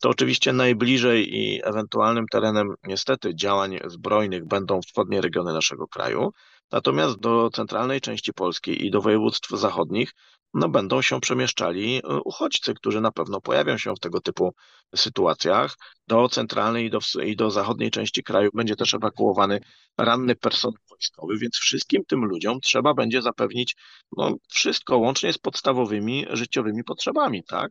to 0.00 0.08
oczywiście 0.08 0.52
najbliżej 0.52 1.36
i 1.36 1.60
ewentualnym 1.64 2.26
terenem 2.30 2.74
niestety 2.84 3.34
działań 3.34 3.78
zbrojnych 3.84 4.46
będą 4.46 4.80
wschodnie 4.82 5.20
regiony 5.20 5.52
naszego 5.52 5.88
kraju, 5.88 6.32
natomiast 6.72 7.18
do 7.18 7.50
centralnej 7.50 8.00
części 8.00 8.32
Polski 8.32 8.86
i 8.86 8.90
do 8.90 9.00
województw 9.00 9.50
zachodnich 9.50 10.12
no, 10.54 10.68
będą 10.68 11.02
się 11.02 11.20
przemieszczali 11.20 11.96
e, 11.96 12.00
uchodźcy, 12.24 12.74
którzy 12.74 13.00
na 13.00 13.12
pewno 13.12 13.40
pojawią 13.40 13.78
się 13.78 13.94
w 13.94 14.00
tego 14.00 14.20
typu 14.20 14.54
sytuacjach. 14.96 15.76
Do 16.06 16.28
centralnej 16.28 16.86
i 16.86 16.90
do, 16.90 16.98
i 17.24 17.36
do 17.36 17.50
zachodniej 17.50 17.90
części 17.90 18.22
kraju 18.22 18.50
będzie 18.54 18.76
też 18.76 18.94
ewakuowany 18.94 19.60
ranny 19.98 20.36
personel 20.36 20.78
wojskowy, 20.90 21.38
więc 21.38 21.56
wszystkim 21.56 22.04
tym 22.04 22.24
ludziom 22.24 22.60
trzeba 22.60 22.94
będzie 22.94 23.22
zapewnić 23.22 23.76
no, 24.16 24.34
wszystko 24.48 24.98
łącznie 24.98 25.32
z 25.32 25.38
podstawowymi 25.38 26.26
życiowymi 26.30 26.84
potrzebami, 26.84 27.44
tak? 27.44 27.70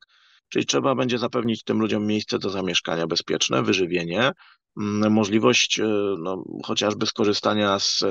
Czyli 0.56 0.66
trzeba 0.66 0.96
będzie 0.96 1.18
zapewnić 1.18 1.64
tym 1.64 1.80
ludziom 1.80 2.06
miejsce 2.08 2.40
do 2.40 2.50
zamieszkania 2.50 3.08
bezpieczne, 3.08 3.64
wyżywienie, 3.64 4.32
mm, 4.78 5.14
możliwość 5.14 5.80
e, 5.80 5.86
no, 6.20 6.44
chociażby 6.64 7.06
skorzystania 7.06 7.80
z 7.80 8.04
e, 8.04 8.08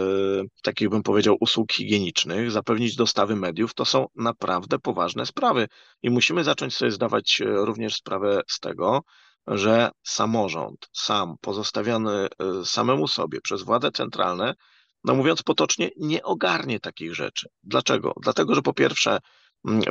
takich, 0.63 0.89
bym 0.89 1.03
powiedział, 1.03 1.37
usług 1.41 1.73
higienicznych, 1.73 2.51
zapewnić 2.51 2.97
dostawy 2.97 3.37
mediów, 3.37 3.75
to 3.75 3.85
są 3.85 4.07
naprawdę 4.17 4.79
poważne 4.79 5.27
sprawy 5.27 5.69
i 6.03 6.11
musimy 6.11 6.45
zacząć 6.45 6.77
sobie 6.77 6.91
zdawać 6.91 7.41
e, 7.41 7.45
również 7.45 7.95
sprawę 7.95 8.41
z 8.49 8.61
tego, 8.61 9.03
że 9.47 9.91
samorząd 10.03 10.89
sam, 10.93 11.35
pozostawiony 11.41 12.29
samemu 12.65 13.09
sobie 13.09 13.41
przez 13.41 13.63
władze 13.63 13.91
centralne, 13.91 14.55
no 15.05 15.15
mówiąc 15.15 15.43
potocznie, 15.43 15.91
nie 15.97 16.23
ogarnie 16.23 16.81
takich 16.81 17.15
rzeczy. 17.15 17.49
Dlaczego? 17.63 18.15
Dlatego, 18.23 18.55
że 18.55 18.63
po 18.63 18.73
pierwsze, 18.73 19.19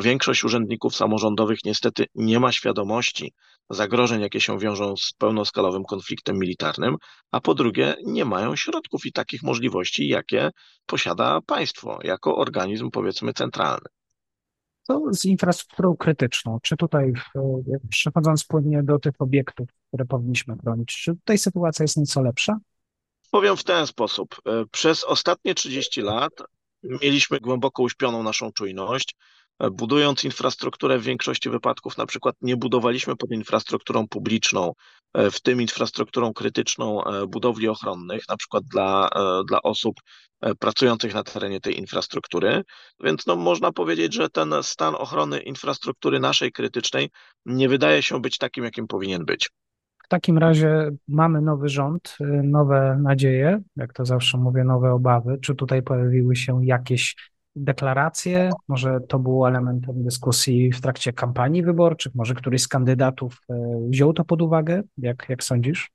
większość 0.01 0.43
urzędników 0.43 0.95
samorządowych 0.95 1.59
niestety 1.65 2.05
nie 2.15 2.39
ma 2.39 2.51
świadomości 2.51 3.33
zagrożeń, 3.69 4.21
jakie 4.21 4.41
się 4.41 4.59
wiążą 4.59 4.97
z 4.97 5.13
pełnoskalowym 5.17 5.83
konfliktem 5.83 6.37
militarnym, 6.39 6.95
a 7.31 7.41
po 7.41 7.53
drugie, 7.53 7.95
nie 8.03 8.25
mają 8.25 8.55
środków 8.55 9.05
i 9.05 9.11
takich 9.11 9.43
możliwości, 9.43 10.07
jakie 10.07 10.49
posiada 10.85 11.39
państwo 11.45 11.99
jako 12.03 12.35
organizm, 12.37 12.91
powiedzmy, 12.91 13.33
centralny. 13.33 13.87
Co 14.81 15.01
z 15.11 15.25
infrastrukturą 15.25 15.95
krytyczną? 15.95 16.59
Czy 16.61 16.77
tutaj, 16.77 17.13
przechodząc 17.89 18.43
płynnie 18.43 18.83
do 18.83 18.99
tych 18.99 19.13
obiektów, 19.19 19.69
które 19.87 20.05
powinniśmy 20.05 20.57
chronić, 20.57 20.87
czy 20.87 21.15
tutaj 21.15 21.37
sytuacja 21.37 21.83
jest 21.83 21.97
nieco 21.97 22.21
lepsza? 22.21 22.57
Powiem 23.31 23.57
w 23.57 23.63
ten 23.63 23.87
sposób. 23.87 24.35
E, 24.45 24.65
przez 24.71 25.03
ostatnie 25.03 25.55
30 25.55 26.01
lat 26.01 26.33
mieliśmy 26.83 27.39
głęboko 27.39 27.83
uśpioną 27.83 28.23
naszą 28.23 28.51
czujność. 28.51 29.15
E, 29.59 29.69
budując 29.69 30.23
infrastrukturę 30.23 30.99
w 30.99 31.03
większości 31.03 31.49
wypadków, 31.49 31.97
na 31.97 32.05
przykład 32.05 32.35
nie 32.41 32.57
budowaliśmy 32.57 33.15
pod 33.15 33.31
infrastrukturą 33.31 34.07
publiczną, 34.07 34.73
e, 35.13 35.31
w 35.31 35.41
tym 35.41 35.61
infrastrukturą 35.61 36.33
krytyczną 36.33 37.01
budowli 37.27 37.67
ochronnych, 37.67 38.23
na 38.29 38.37
przykład 38.37 38.63
dla, 38.63 39.09
dla 39.47 39.61
osób 39.61 39.95
pracujących 40.59 41.13
na 41.13 41.23
terenie 41.23 41.59
tej 41.59 41.79
infrastruktury. 41.79 42.63
Więc 43.03 43.27
no, 43.27 43.35
można 43.35 43.71
powiedzieć, 43.71 44.13
że 44.13 44.29
ten 44.29 44.53
stan 44.61 44.95
ochrony 44.95 45.39
infrastruktury 45.39 46.19
naszej 46.19 46.51
krytycznej 46.51 47.09
nie 47.45 47.69
wydaje 47.69 48.01
się 48.01 48.21
być 48.21 48.37
takim, 48.37 48.63
jakim 48.63 48.87
powinien 48.87 49.25
być. 49.25 49.49
W 50.03 50.07
takim 50.07 50.37
razie 50.37 50.89
mamy 51.07 51.41
nowy 51.41 51.69
rząd, 51.69 52.17
y, 52.21 52.25
nowe 52.43 52.99
nadzieje, 53.01 53.61
jak 53.75 53.93
to 53.93 54.05
zawsze 54.05 54.37
mówię, 54.37 54.63
nowe 54.63 54.91
obawy. 54.91 55.37
Czy 55.41 55.55
tutaj 55.55 55.83
pojawiły 55.83 56.35
się 56.35 56.65
jakieś 56.65 57.15
deklaracje? 57.55 58.49
Może 58.67 58.99
to 59.09 59.19
było 59.19 59.47
elementem 59.47 60.03
dyskusji 60.03 60.71
w 60.71 60.81
trakcie 60.81 61.13
kampanii 61.13 61.63
wyborczych? 61.63 62.15
Może 62.15 62.33
któryś 62.33 62.61
z 62.61 62.67
kandydatów 62.67 63.41
y, 63.49 63.53
wziął 63.89 64.13
to 64.13 64.25
pod 64.25 64.41
uwagę? 64.41 64.81
Jak, 64.97 65.25
jak 65.29 65.43
sądzisz? 65.43 65.91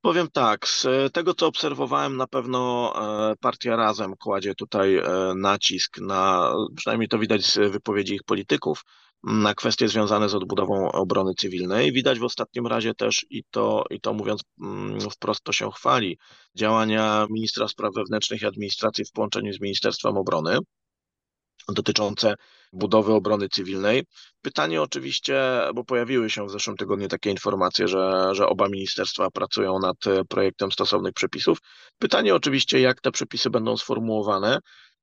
Powiem 0.00 0.28
tak, 0.32 0.68
z 0.68 0.86
tego 1.12 1.34
co 1.34 1.46
obserwowałem, 1.46 2.16
na 2.16 2.26
pewno 2.26 2.92
e, 3.30 3.36
partia 3.36 3.76
Razem 3.76 4.16
kładzie 4.16 4.54
tutaj 4.54 4.96
e, 4.96 5.02
nacisk 5.36 6.00
na, 6.00 6.52
przynajmniej 6.76 7.08
to 7.08 7.18
widać 7.18 7.46
z 7.46 7.72
wypowiedzi 7.72 8.14
ich 8.14 8.22
polityków, 8.22 8.84
na 9.22 9.54
kwestie 9.54 9.88
związane 9.88 10.28
z 10.28 10.34
odbudową 10.34 10.92
obrony 10.92 11.34
cywilnej. 11.34 11.92
Widać 11.92 12.18
w 12.18 12.24
ostatnim 12.24 12.66
razie 12.66 12.94
też, 12.94 13.26
i 13.30 13.42
to, 13.50 13.84
i 13.90 14.00
to 14.00 14.12
mówiąc 14.12 14.42
mm, 14.62 15.00
wprost, 15.00 15.42
to 15.44 15.52
się 15.52 15.70
chwali, 15.70 16.18
działania 16.54 17.26
ministra 17.30 17.68
spraw 17.68 17.94
wewnętrznych 17.94 18.42
i 18.42 18.46
administracji 18.46 19.04
w 19.04 19.12
połączeniu 19.12 19.52
z 19.52 19.60
Ministerstwem 19.60 20.16
Obrony 20.16 20.58
dotyczące 21.68 22.34
budowy 22.72 23.12
obrony 23.12 23.48
cywilnej. 23.48 24.04
Pytanie 24.42 24.82
oczywiście, 24.82 25.60
bo 25.74 25.84
pojawiły 25.84 26.30
się 26.30 26.46
w 26.46 26.50
zeszłym 26.50 26.76
tygodniu 26.76 27.08
takie 27.08 27.30
informacje, 27.30 27.88
że, 27.88 28.30
że 28.32 28.46
oba 28.46 28.68
ministerstwa 28.68 29.30
pracują 29.30 29.78
nad 29.78 29.96
projektem 30.28 30.72
stosownych 30.72 31.12
przepisów. 31.12 31.58
Pytanie 31.98 32.34
oczywiście, 32.34 32.80
jak 32.80 33.00
te 33.00 33.10
przepisy 33.10 33.50
będą 33.50 33.76
sformułowane. 33.76 34.58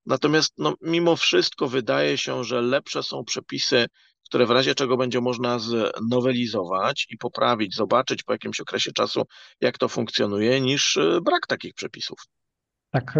Natomiast 0.05 0.53
no, 0.57 0.73
mimo 0.81 1.15
wszystko 1.15 1.67
wydaje 1.67 2.17
się, 2.17 2.43
że 2.43 2.61
lepsze 2.61 3.03
są 3.03 3.23
przepisy, 3.23 3.85
które 4.25 4.45
w 4.45 4.51
razie 4.51 4.75
czego 4.75 4.97
będzie 4.97 5.21
można 5.21 5.59
znowelizować 5.59 7.07
i 7.09 7.17
poprawić, 7.17 7.75
zobaczyć 7.75 8.23
po 8.23 8.33
jakimś 8.33 8.59
okresie 8.59 8.91
czasu, 8.91 9.23
jak 9.61 9.77
to 9.77 9.87
funkcjonuje, 9.87 10.61
niż 10.61 10.97
y, 10.97 11.19
brak 11.21 11.47
takich 11.47 11.73
przepisów. 11.73 12.19
Tak, 12.91 13.13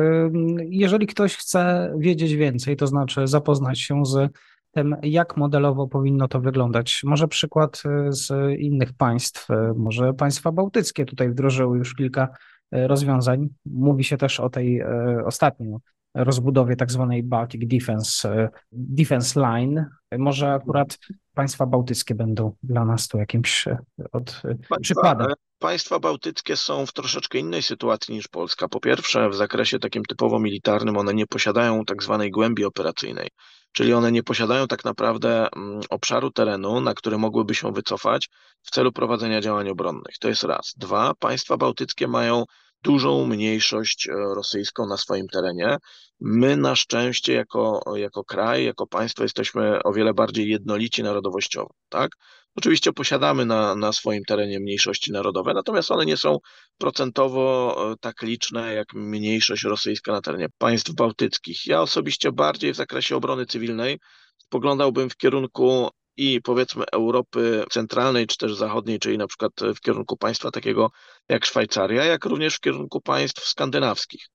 jeżeli 0.69 1.07
ktoś 1.07 1.35
chce 1.35 1.93
wiedzieć 1.99 2.33
więcej, 2.33 2.75
to 2.75 2.87
znaczy 2.87 3.27
zapoznać 3.27 3.79
się 3.79 4.05
z 4.05 4.31
tym, 4.71 4.95
jak 5.03 5.37
modelowo 5.37 5.87
powinno 5.87 6.27
to 6.27 6.39
wyglądać. 6.39 7.01
Może 7.03 7.27
przykład 7.27 7.83
y, 7.85 8.13
z 8.13 8.31
innych 8.59 8.93
państw, 8.93 9.49
y, 9.49 9.53
może 9.77 10.13
państwa 10.13 10.51
bałtyckie 10.51 11.05
tutaj 11.05 11.29
wdrożyły 11.29 11.77
już 11.77 11.95
kilka 11.95 12.27
rozwiązań. 12.71 13.47
Mówi 13.65 14.03
się 14.03 14.17
też 14.17 14.39
o 14.39 14.49
tej 14.49 14.83
ostatniej 15.25 15.73
rozbudowie 16.15 16.75
tak 16.75 16.91
zwanej 16.91 17.23
Baltic 17.23 17.61
Defense, 17.67 18.29
e, 18.29 18.49
Defense 18.71 19.39
Line. 19.39 19.85
Może 20.17 20.53
akurat 20.53 20.97
państwa 21.33 21.65
bałtyckie 21.65 22.15
będą 22.15 22.55
dla 22.63 22.85
nas 22.85 23.07
tu 23.07 23.17
jakimś 23.17 23.67
e, 23.67 23.77
od, 24.11 24.29
e, 24.29 24.47
państwa, 24.47 24.75
przykładem. 24.81 25.27
Państwa 25.59 25.99
bałtyckie 25.99 26.55
są 26.55 26.85
w 26.85 26.93
troszeczkę 26.93 27.37
innej 27.37 27.61
sytuacji 27.61 28.15
niż 28.15 28.27
Polska. 28.27 28.67
Po 28.67 28.79
pierwsze, 28.79 29.29
w 29.29 29.35
zakresie 29.35 29.79
takim 29.79 30.03
typowo 30.03 30.39
militarnym 30.39 30.97
one 30.97 31.13
nie 31.13 31.27
posiadają 31.27 31.85
tak 31.85 32.03
zwanej 32.03 32.31
głębi 32.31 32.65
operacyjnej, 32.65 33.29
czyli 33.71 33.93
one 33.93 34.11
nie 34.11 34.23
posiadają 34.23 34.67
tak 34.67 34.85
naprawdę 34.85 35.47
mm, 35.55 35.81
obszaru 35.89 36.31
terenu, 36.31 36.81
na 36.81 36.93
który 36.93 37.17
mogłyby 37.17 37.55
się 37.55 37.71
wycofać 37.71 38.29
w 38.61 38.71
celu 38.71 38.91
prowadzenia 38.91 39.41
działań 39.41 39.69
obronnych. 39.69 40.17
To 40.19 40.29
jest 40.29 40.43
raz. 40.43 40.73
Dwa, 40.77 41.13
państwa 41.19 41.57
bałtyckie 41.57 42.07
mają 42.07 42.43
dużą 42.85 43.25
mniejszość 43.25 44.07
rosyjską 44.35 44.87
na 44.87 44.97
swoim 44.97 45.27
terenie. 45.27 45.77
My 46.19 46.57
na 46.57 46.75
szczęście 46.75 47.33
jako, 47.33 47.81
jako 47.95 48.23
kraj, 48.23 48.65
jako 48.65 48.87
państwo 48.87 49.23
jesteśmy 49.23 49.83
o 49.83 49.93
wiele 49.93 50.13
bardziej 50.13 50.49
jednolici 50.49 51.03
narodowościowo, 51.03 51.73
tak? 51.89 52.11
Oczywiście 52.55 52.93
posiadamy 52.93 53.45
na, 53.45 53.75
na 53.75 53.93
swoim 53.93 54.23
terenie 54.23 54.59
mniejszości 54.59 55.11
narodowe, 55.11 55.53
natomiast 55.53 55.91
one 55.91 56.05
nie 56.05 56.17
są 56.17 56.37
procentowo 56.77 57.75
e, 57.91 57.95
tak 58.01 58.21
liczne 58.21 58.73
jak 58.73 58.93
mniejszość 58.93 59.63
rosyjska 59.63 60.11
na 60.11 60.21
terenie 60.21 60.47
państw 60.57 60.91
bałtyckich. 60.93 61.65
Ja 61.65 61.81
osobiście 61.81 62.31
bardziej 62.31 62.73
w 62.73 62.75
zakresie 62.75 63.15
obrony 63.15 63.45
cywilnej 63.45 63.99
spoglądałbym 64.37 65.09
w 65.09 65.17
kierunku 65.17 65.89
i 66.17 66.41
powiedzmy 66.41 66.85
Europy 66.91 67.63
centralnej 67.71 68.27
czy 68.27 68.37
też 68.37 68.55
zachodniej, 68.55 68.99
czyli 68.99 69.17
na 69.17 69.27
przykład 69.27 69.51
w 69.75 69.79
kierunku 69.79 70.17
państwa 70.17 70.51
takiego 70.51 70.91
jak 71.29 71.45
Szwajcaria, 71.45 72.05
jak 72.05 72.25
również 72.25 72.55
w 72.55 72.59
kierunku 72.59 73.01
państw 73.01 73.47
skandynawskich. 73.47 74.27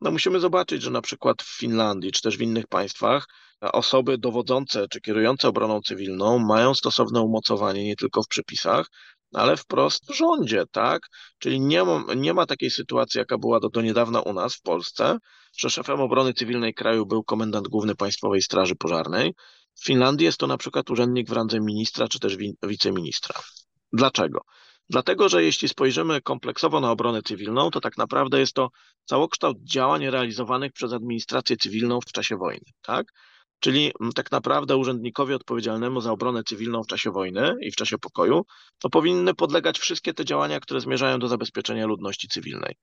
No 0.00 0.10
musimy 0.10 0.40
zobaczyć, 0.40 0.82
że 0.82 0.90
na 0.90 1.02
przykład 1.02 1.42
w 1.42 1.58
Finlandii 1.58 2.12
czy 2.12 2.22
też 2.22 2.38
w 2.38 2.42
innych 2.42 2.66
państwach 2.66 3.26
osoby 3.60 4.18
dowodzące 4.18 4.88
czy 4.88 5.00
kierujące 5.00 5.48
obroną 5.48 5.80
cywilną 5.80 6.38
mają 6.38 6.74
stosowne 6.74 7.20
umocowanie 7.20 7.84
nie 7.84 7.96
tylko 7.96 8.22
w 8.22 8.28
przepisach, 8.28 8.86
ale 9.34 9.56
wprost 9.56 10.10
w 10.10 10.14
rządzie, 10.14 10.64
tak? 10.70 11.02
Czyli 11.38 11.60
nie 11.60 11.84
ma, 11.84 12.04
nie 12.16 12.34
ma 12.34 12.46
takiej 12.46 12.70
sytuacji, 12.70 13.18
jaka 13.18 13.38
była 13.38 13.60
do, 13.60 13.68
do 13.68 13.82
niedawna 13.82 14.20
u 14.20 14.32
nas 14.32 14.54
w 14.54 14.62
Polsce, 14.62 15.18
że 15.58 15.70
szefem 15.70 16.00
obrony 16.00 16.34
cywilnej 16.34 16.74
kraju 16.74 17.06
był 17.06 17.24
komendant 17.24 17.68
główny 17.68 17.94
Państwowej 17.94 18.42
Straży 18.42 18.74
Pożarnej. 18.76 19.34
W 19.80 19.84
Finlandii 19.84 20.24
jest 20.24 20.38
to 20.38 20.46
na 20.46 20.56
przykład 20.56 20.90
urzędnik 20.90 21.28
w 21.28 21.32
randze 21.32 21.60
ministra 21.60 22.08
czy 22.08 22.20
też 22.20 22.36
wi 22.36 22.56
wiceministra. 22.62 23.40
Dlaczego? 23.92 24.40
Dlatego, 24.90 25.28
że 25.28 25.44
jeśli 25.44 25.68
spojrzymy 25.68 26.20
kompleksowo 26.20 26.80
na 26.80 26.90
obronę 26.90 27.22
cywilną, 27.22 27.70
to 27.70 27.80
tak 27.80 27.98
naprawdę 27.98 28.40
jest 28.40 28.52
to 28.52 28.70
całokształt 29.04 29.58
działań 29.62 30.10
realizowanych 30.10 30.72
przez 30.72 30.92
administrację 30.92 31.56
cywilną 31.56 32.00
w 32.00 32.12
czasie 32.12 32.36
wojny, 32.36 32.64
tak? 32.82 33.12
Czyli 33.60 33.92
mm, 34.00 34.12
tak 34.12 34.32
naprawdę 34.32 34.76
urzędnikowi 34.76 35.34
odpowiedzialnemu 35.34 36.00
za 36.00 36.12
obronę 36.12 36.42
cywilną 36.44 36.82
w 36.82 36.86
czasie 36.86 37.10
wojny 37.10 37.54
i 37.60 37.70
w 37.70 37.76
czasie 37.76 37.98
pokoju, 37.98 38.44
to 38.78 38.90
powinny 38.90 39.34
podlegać 39.34 39.78
wszystkie 39.78 40.14
te 40.14 40.24
działania, 40.24 40.60
które 40.60 40.80
zmierzają 40.80 41.18
do 41.18 41.28
zabezpieczenia 41.28 41.86
ludności 41.86 42.28
cywilnej. 42.28 42.74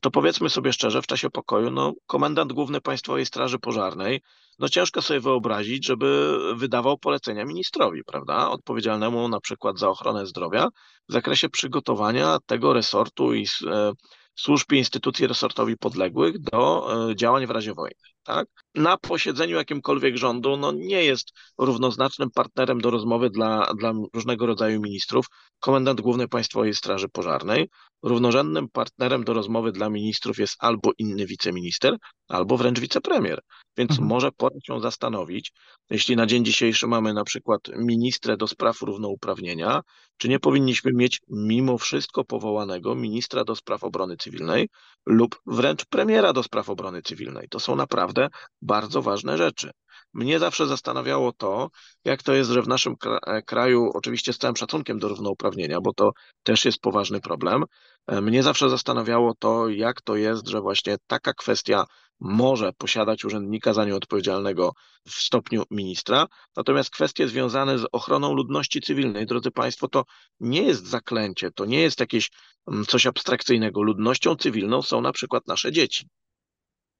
To 0.00 0.10
powiedzmy 0.10 0.50
sobie 0.50 0.72
szczerze, 0.72 1.02
w 1.02 1.06
czasie 1.06 1.30
pokoju, 1.30 1.70
no, 1.70 1.92
komendant 2.06 2.52
główny 2.52 2.80
Państwowej 2.80 3.26
Straży 3.26 3.58
Pożarnej, 3.58 4.20
no 4.58 4.68
ciężko 4.68 5.02
sobie 5.02 5.20
wyobrazić, 5.20 5.86
żeby 5.86 6.38
wydawał 6.56 6.98
polecenia 6.98 7.44
ministrowi, 7.44 8.04
prawda, 8.04 8.50
odpowiedzialnemu 8.50 9.28
na 9.28 9.40
przykład 9.40 9.78
za 9.78 9.88
ochronę 9.88 10.26
zdrowia 10.26 10.68
w 11.08 11.12
zakresie 11.12 11.48
przygotowania 11.48 12.38
tego 12.46 12.72
resortu 12.72 13.34
i 13.34 13.46
e, 13.66 13.92
służb 14.34 14.72
i 14.72 14.78
instytucji 14.78 15.26
resortowi 15.26 15.76
podległych 15.76 16.38
do 16.38 16.88
e, 17.10 17.16
działań 17.16 17.46
w 17.46 17.50
razie 17.50 17.74
wojny. 17.74 18.00
Tak? 18.28 18.46
Na 18.74 18.96
posiedzeniu 18.96 19.56
jakimkolwiek 19.56 20.16
rządu 20.16 20.56
no, 20.56 20.72
nie 20.72 21.04
jest 21.04 21.28
równoznacznym 21.58 22.30
partnerem 22.30 22.80
do 22.80 22.90
rozmowy 22.90 23.30
dla, 23.30 23.74
dla 23.78 23.92
różnego 24.14 24.46
rodzaju 24.46 24.80
ministrów 24.80 25.26
komendant 25.60 26.00
główny 26.00 26.28
Państwowej 26.28 26.74
Straży 26.74 27.08
Pożarnej. 27.08 27.68
równorzędnym 28.02 28.68
partnerem 28.68 29.24
do 29.24 29.32
rozmowy 29.32 29.72
dla 29.72 29.90
ministrów 29.90 30.38
jest 30.38 30.56
albo 30.58 30.90
inny 30.98 31.26
wiceminister, 31.26 31.96
albo 32.28 32.56
wręcz 32.56 32.80
wicepremier. 32.80 33.40
Więc 33.76 33.90
Mhm. 33.90 34.08
może 34.08 34.32
pora 34.32 34.56
się 34.66 34.80
zastanowić, 34.80 35.52
jeśli 35.90 36.16
na 36.16 36.26
dzień 36.26 36.44
dzisiejszy 36.44 36.86
mamy 36.86 37.14
na 37.14 37.24
przykład 37.24 37.60
ministrę 37.76 38.36
do 38.36 38.46
spraw 38.46 38.82
równouprawnienia, 38.82 39.80
czy 40.18 40.28
nie 40.28 40.38
powinniśmy 40.40 40.90
mieć 40.94 41.20
mimo 41.28 41.78
wszystko 41.78 42.24
powołanego 42.24 42.94
ministra 42.94 43.44
do 43.44 43.56
spraw 43.56 43.84
obrony 43.84 44.16
cywilnej 44.16 44.68
lub 45.06 45.40
wręcz 45.46 45.84
premiera 45.84 46.32
do 46.32 46.42
spraw 46.42 46.70
obrony 46.70 47.02
cywilnej. 47.02 47.48
To 47.50 47.60
są 47.60 47.76
naprawdę 47.76 48.17
bardzo 48.62 49.02
ważne 49.02 49.38
rzeczy. 49.38 49.70
Mnie 50.14 50.38
zawsze 50.38 50.66
zastanawiało 50.66 51.32
to, 51.32 51.70
jak 52.04 52.22
to 52.22 52.32
jest, 52.34 52.50
że 52.50 52.62
w 52.62 52.68
naszym 52.68 52.94
kra- 52.96 53.42
kraju, 53.46 53.90
oczywiście 53.94 54.32
z 54.32 54.38
całym 54.38 54.56
szacunkiem 54.56 54.98
do 54.98 55.08
równouprawnienia, 55.08 55.80
bo 55.80 55.94
to 55.94 56.10
też 56.42 56.64
jest 56.64 56.80
poważny 56.80 57.20
problem, 57.20 57.64
e, 58.06 58.20
mnie 58.20 58.42
zawsze 58.42 58.70
zastanawiało 58.70 59.34
to, 59.38 59.68
jak 59.68 60.02
to 60.02 60.16
jest, 60.16 60.48
że 60.48 60.60
właśnie 60.60 60.96
taka 61.06 61.34
kwestia 61.34 61.84
może 62.20 62.72
posiadać 62.72 63.24
urzędnika 63.24 63.74
za 63.74 63.84
nią 63.84 63.96
odpowiedzialnego 63.96 64.72
w 65.08 65.14
stopniu 65.14 65.62
ministra, 65.70 66.26
natomiast 66.56 66.90
kwestie 66.90 67.28
związane 67.28 67.78
z 67.78 67.86
ochroną 67.92 68.34
ludności 68.34 68.80
cywilnej, 68.80 69.26
drodzy 69.26 69.50
Państwo, 69.50 69.88
to 69.88 70.04
nie 70.40 70.62
jest 70.62 70.86
zaklęcie, 70.86 71.50
to 71.50 71.64
nie 71.64 71.80
jest 71.80 72.00
jakieś 72.00 72.30
mm, 72.68 72.84
coś 72.84 73.06
abstrakcyjnego. 73.06 73.82
Ludnością 73.82 74.36
cywilną 74.36 74.82
są 74.82 75.00
na 75.00 75.12
przykład 75.12 75.46
nasze 75.46 75.72
dzieci. 75.72 76.08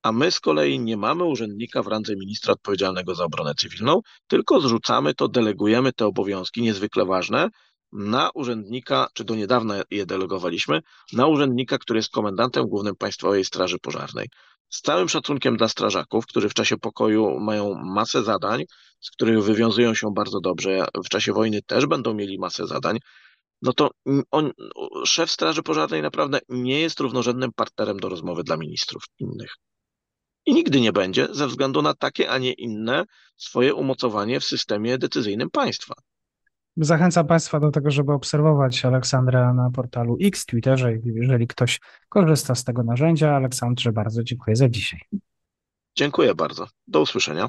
A 0.02 0.12
my 0.12 0.30
z 0.30 0.40
kolei 0.40 0.80
nie 0.80 0.96
mamy 0.96 1.24
urzędnika 1.24 1.82
w 1.82 1.86
randze 1.86 2.16
ministra 2.16 2.52
odpowiedzialnego 2.52 3.14
za 3.14 3.24
obronę 3.24 3.54
cywilną, 3.54 4.00
tylko 4.26 4.60
zrzucamy 4.60 5.14
to, 5.14 5.28
delegujemy 5.28 5.92
te 5.92 6.06
obowiązki 6.06 6.62
niezwykle 6.62 7.04
ważne 7.04 7.48
na 7.92 8.30
urzędnika, 8.34 9.08
czy 9.14 9.24
do 9.24 9.34
niedawna 9.34 9.82
je 9.90 10.06
delegowaliśmy, 10.06 10.80
na 11.12 11.26
urzędnika, 11.26 11.78
który 11.78 11.98
jest 11.98 12.10
komendantem 12.10 12.66
głównym 12.66 12.96
Państwowej 12.96 13.44
Straży 13.44 13.78
Pożarnej. 13.78 14.28
Z 14.70 14.80
całym 14.80 15.08
szacunkiem 15.08 15.56
dla 15.56 15.68
strażaków, 15.68 16.26
którzy 16.26 16.48
w 16.48 16.54
czasie 16.54 16.76
pokoju 16.76 17.40
mają 17.40 17.74
masę 17.74 18.22
zadań, 18.22 18.64
z 19.00 19.10
których 19.10 19.44
wywiązują 19.44 19.94
się 19.94 20.08
bardzo 20.14 20.40
dobrze, 20.40 20.86
w 21.04 21.08
czasie 21.08 21.32
wojny 21.32 21.62
też 21.62 21.86
będą 21.86 22.14
mieli 22.14 22.38
masę 22.38 22.66
zadań, 22.66 22.98
no 23.62 23.72
to 23.72 23.90
on, 24.30 24.52
szef 25.04 25.30
Straży 25.30 25.62
Pożarnej 25.62 26.02
naprawdę 26.02 26.38
nie 26.48 26.80
jest 26.80 27.00
równorzędnym 27.00 27.52
partnerem 27.52 28.00
do 28.00 28.08
rozmowy 28.08 28.44
dla 28.44 28.56
ministrów 28.56 29.02
innych. 29.18 29.54
I 30.46 30.54
nigdy 30.54 30.80
nie 30.80 30.92
będzie 30.92 31.28
ze 31.30 31.46
względu 31.46 31.82
na 31.82 31.94
takie, 31.94 32.30
a 32.30 32.38
nie 32.38 32.52
inne 32.52 33.04
swoje 33.36 33.74
umocowanie 33.74 34.40
w 34.40 34.44
systemie 34.44 34.98
decyzyjnym 34.98 35.50
państwa. 35.50 35.94
Zachęcam 36.76 37.26
Państwa 37.26 37.60
do 37.60 37.70
tego, 37.70 37.90
żeby 37.90 38.12
obserwować 38.12 38.84
Aleksandra 38.84 39.54
na 39.54 39.70
portalu 39.70 40.16
X, 40.22 40.46
Twitterze, 40.46 40.92
jeżeli 41.04 41.46
ktoś 41.46 41.80
korzysta 42.08 42.54
z 42.54 42.64
tego 42.64 42.82
narzędzia. 42.82 43.36
Aleksandrze, 43.36 43.92
bardzo 43.92 44.22
dziękuję 44.22 44.56
za 44.56 44.68
dzisiaj. 44.68 45.00
Dziękuję 45.96 46.34
bardzo. 46.34 46.68
Do 46.86 47.00
usłyszenia. 47.00 47.48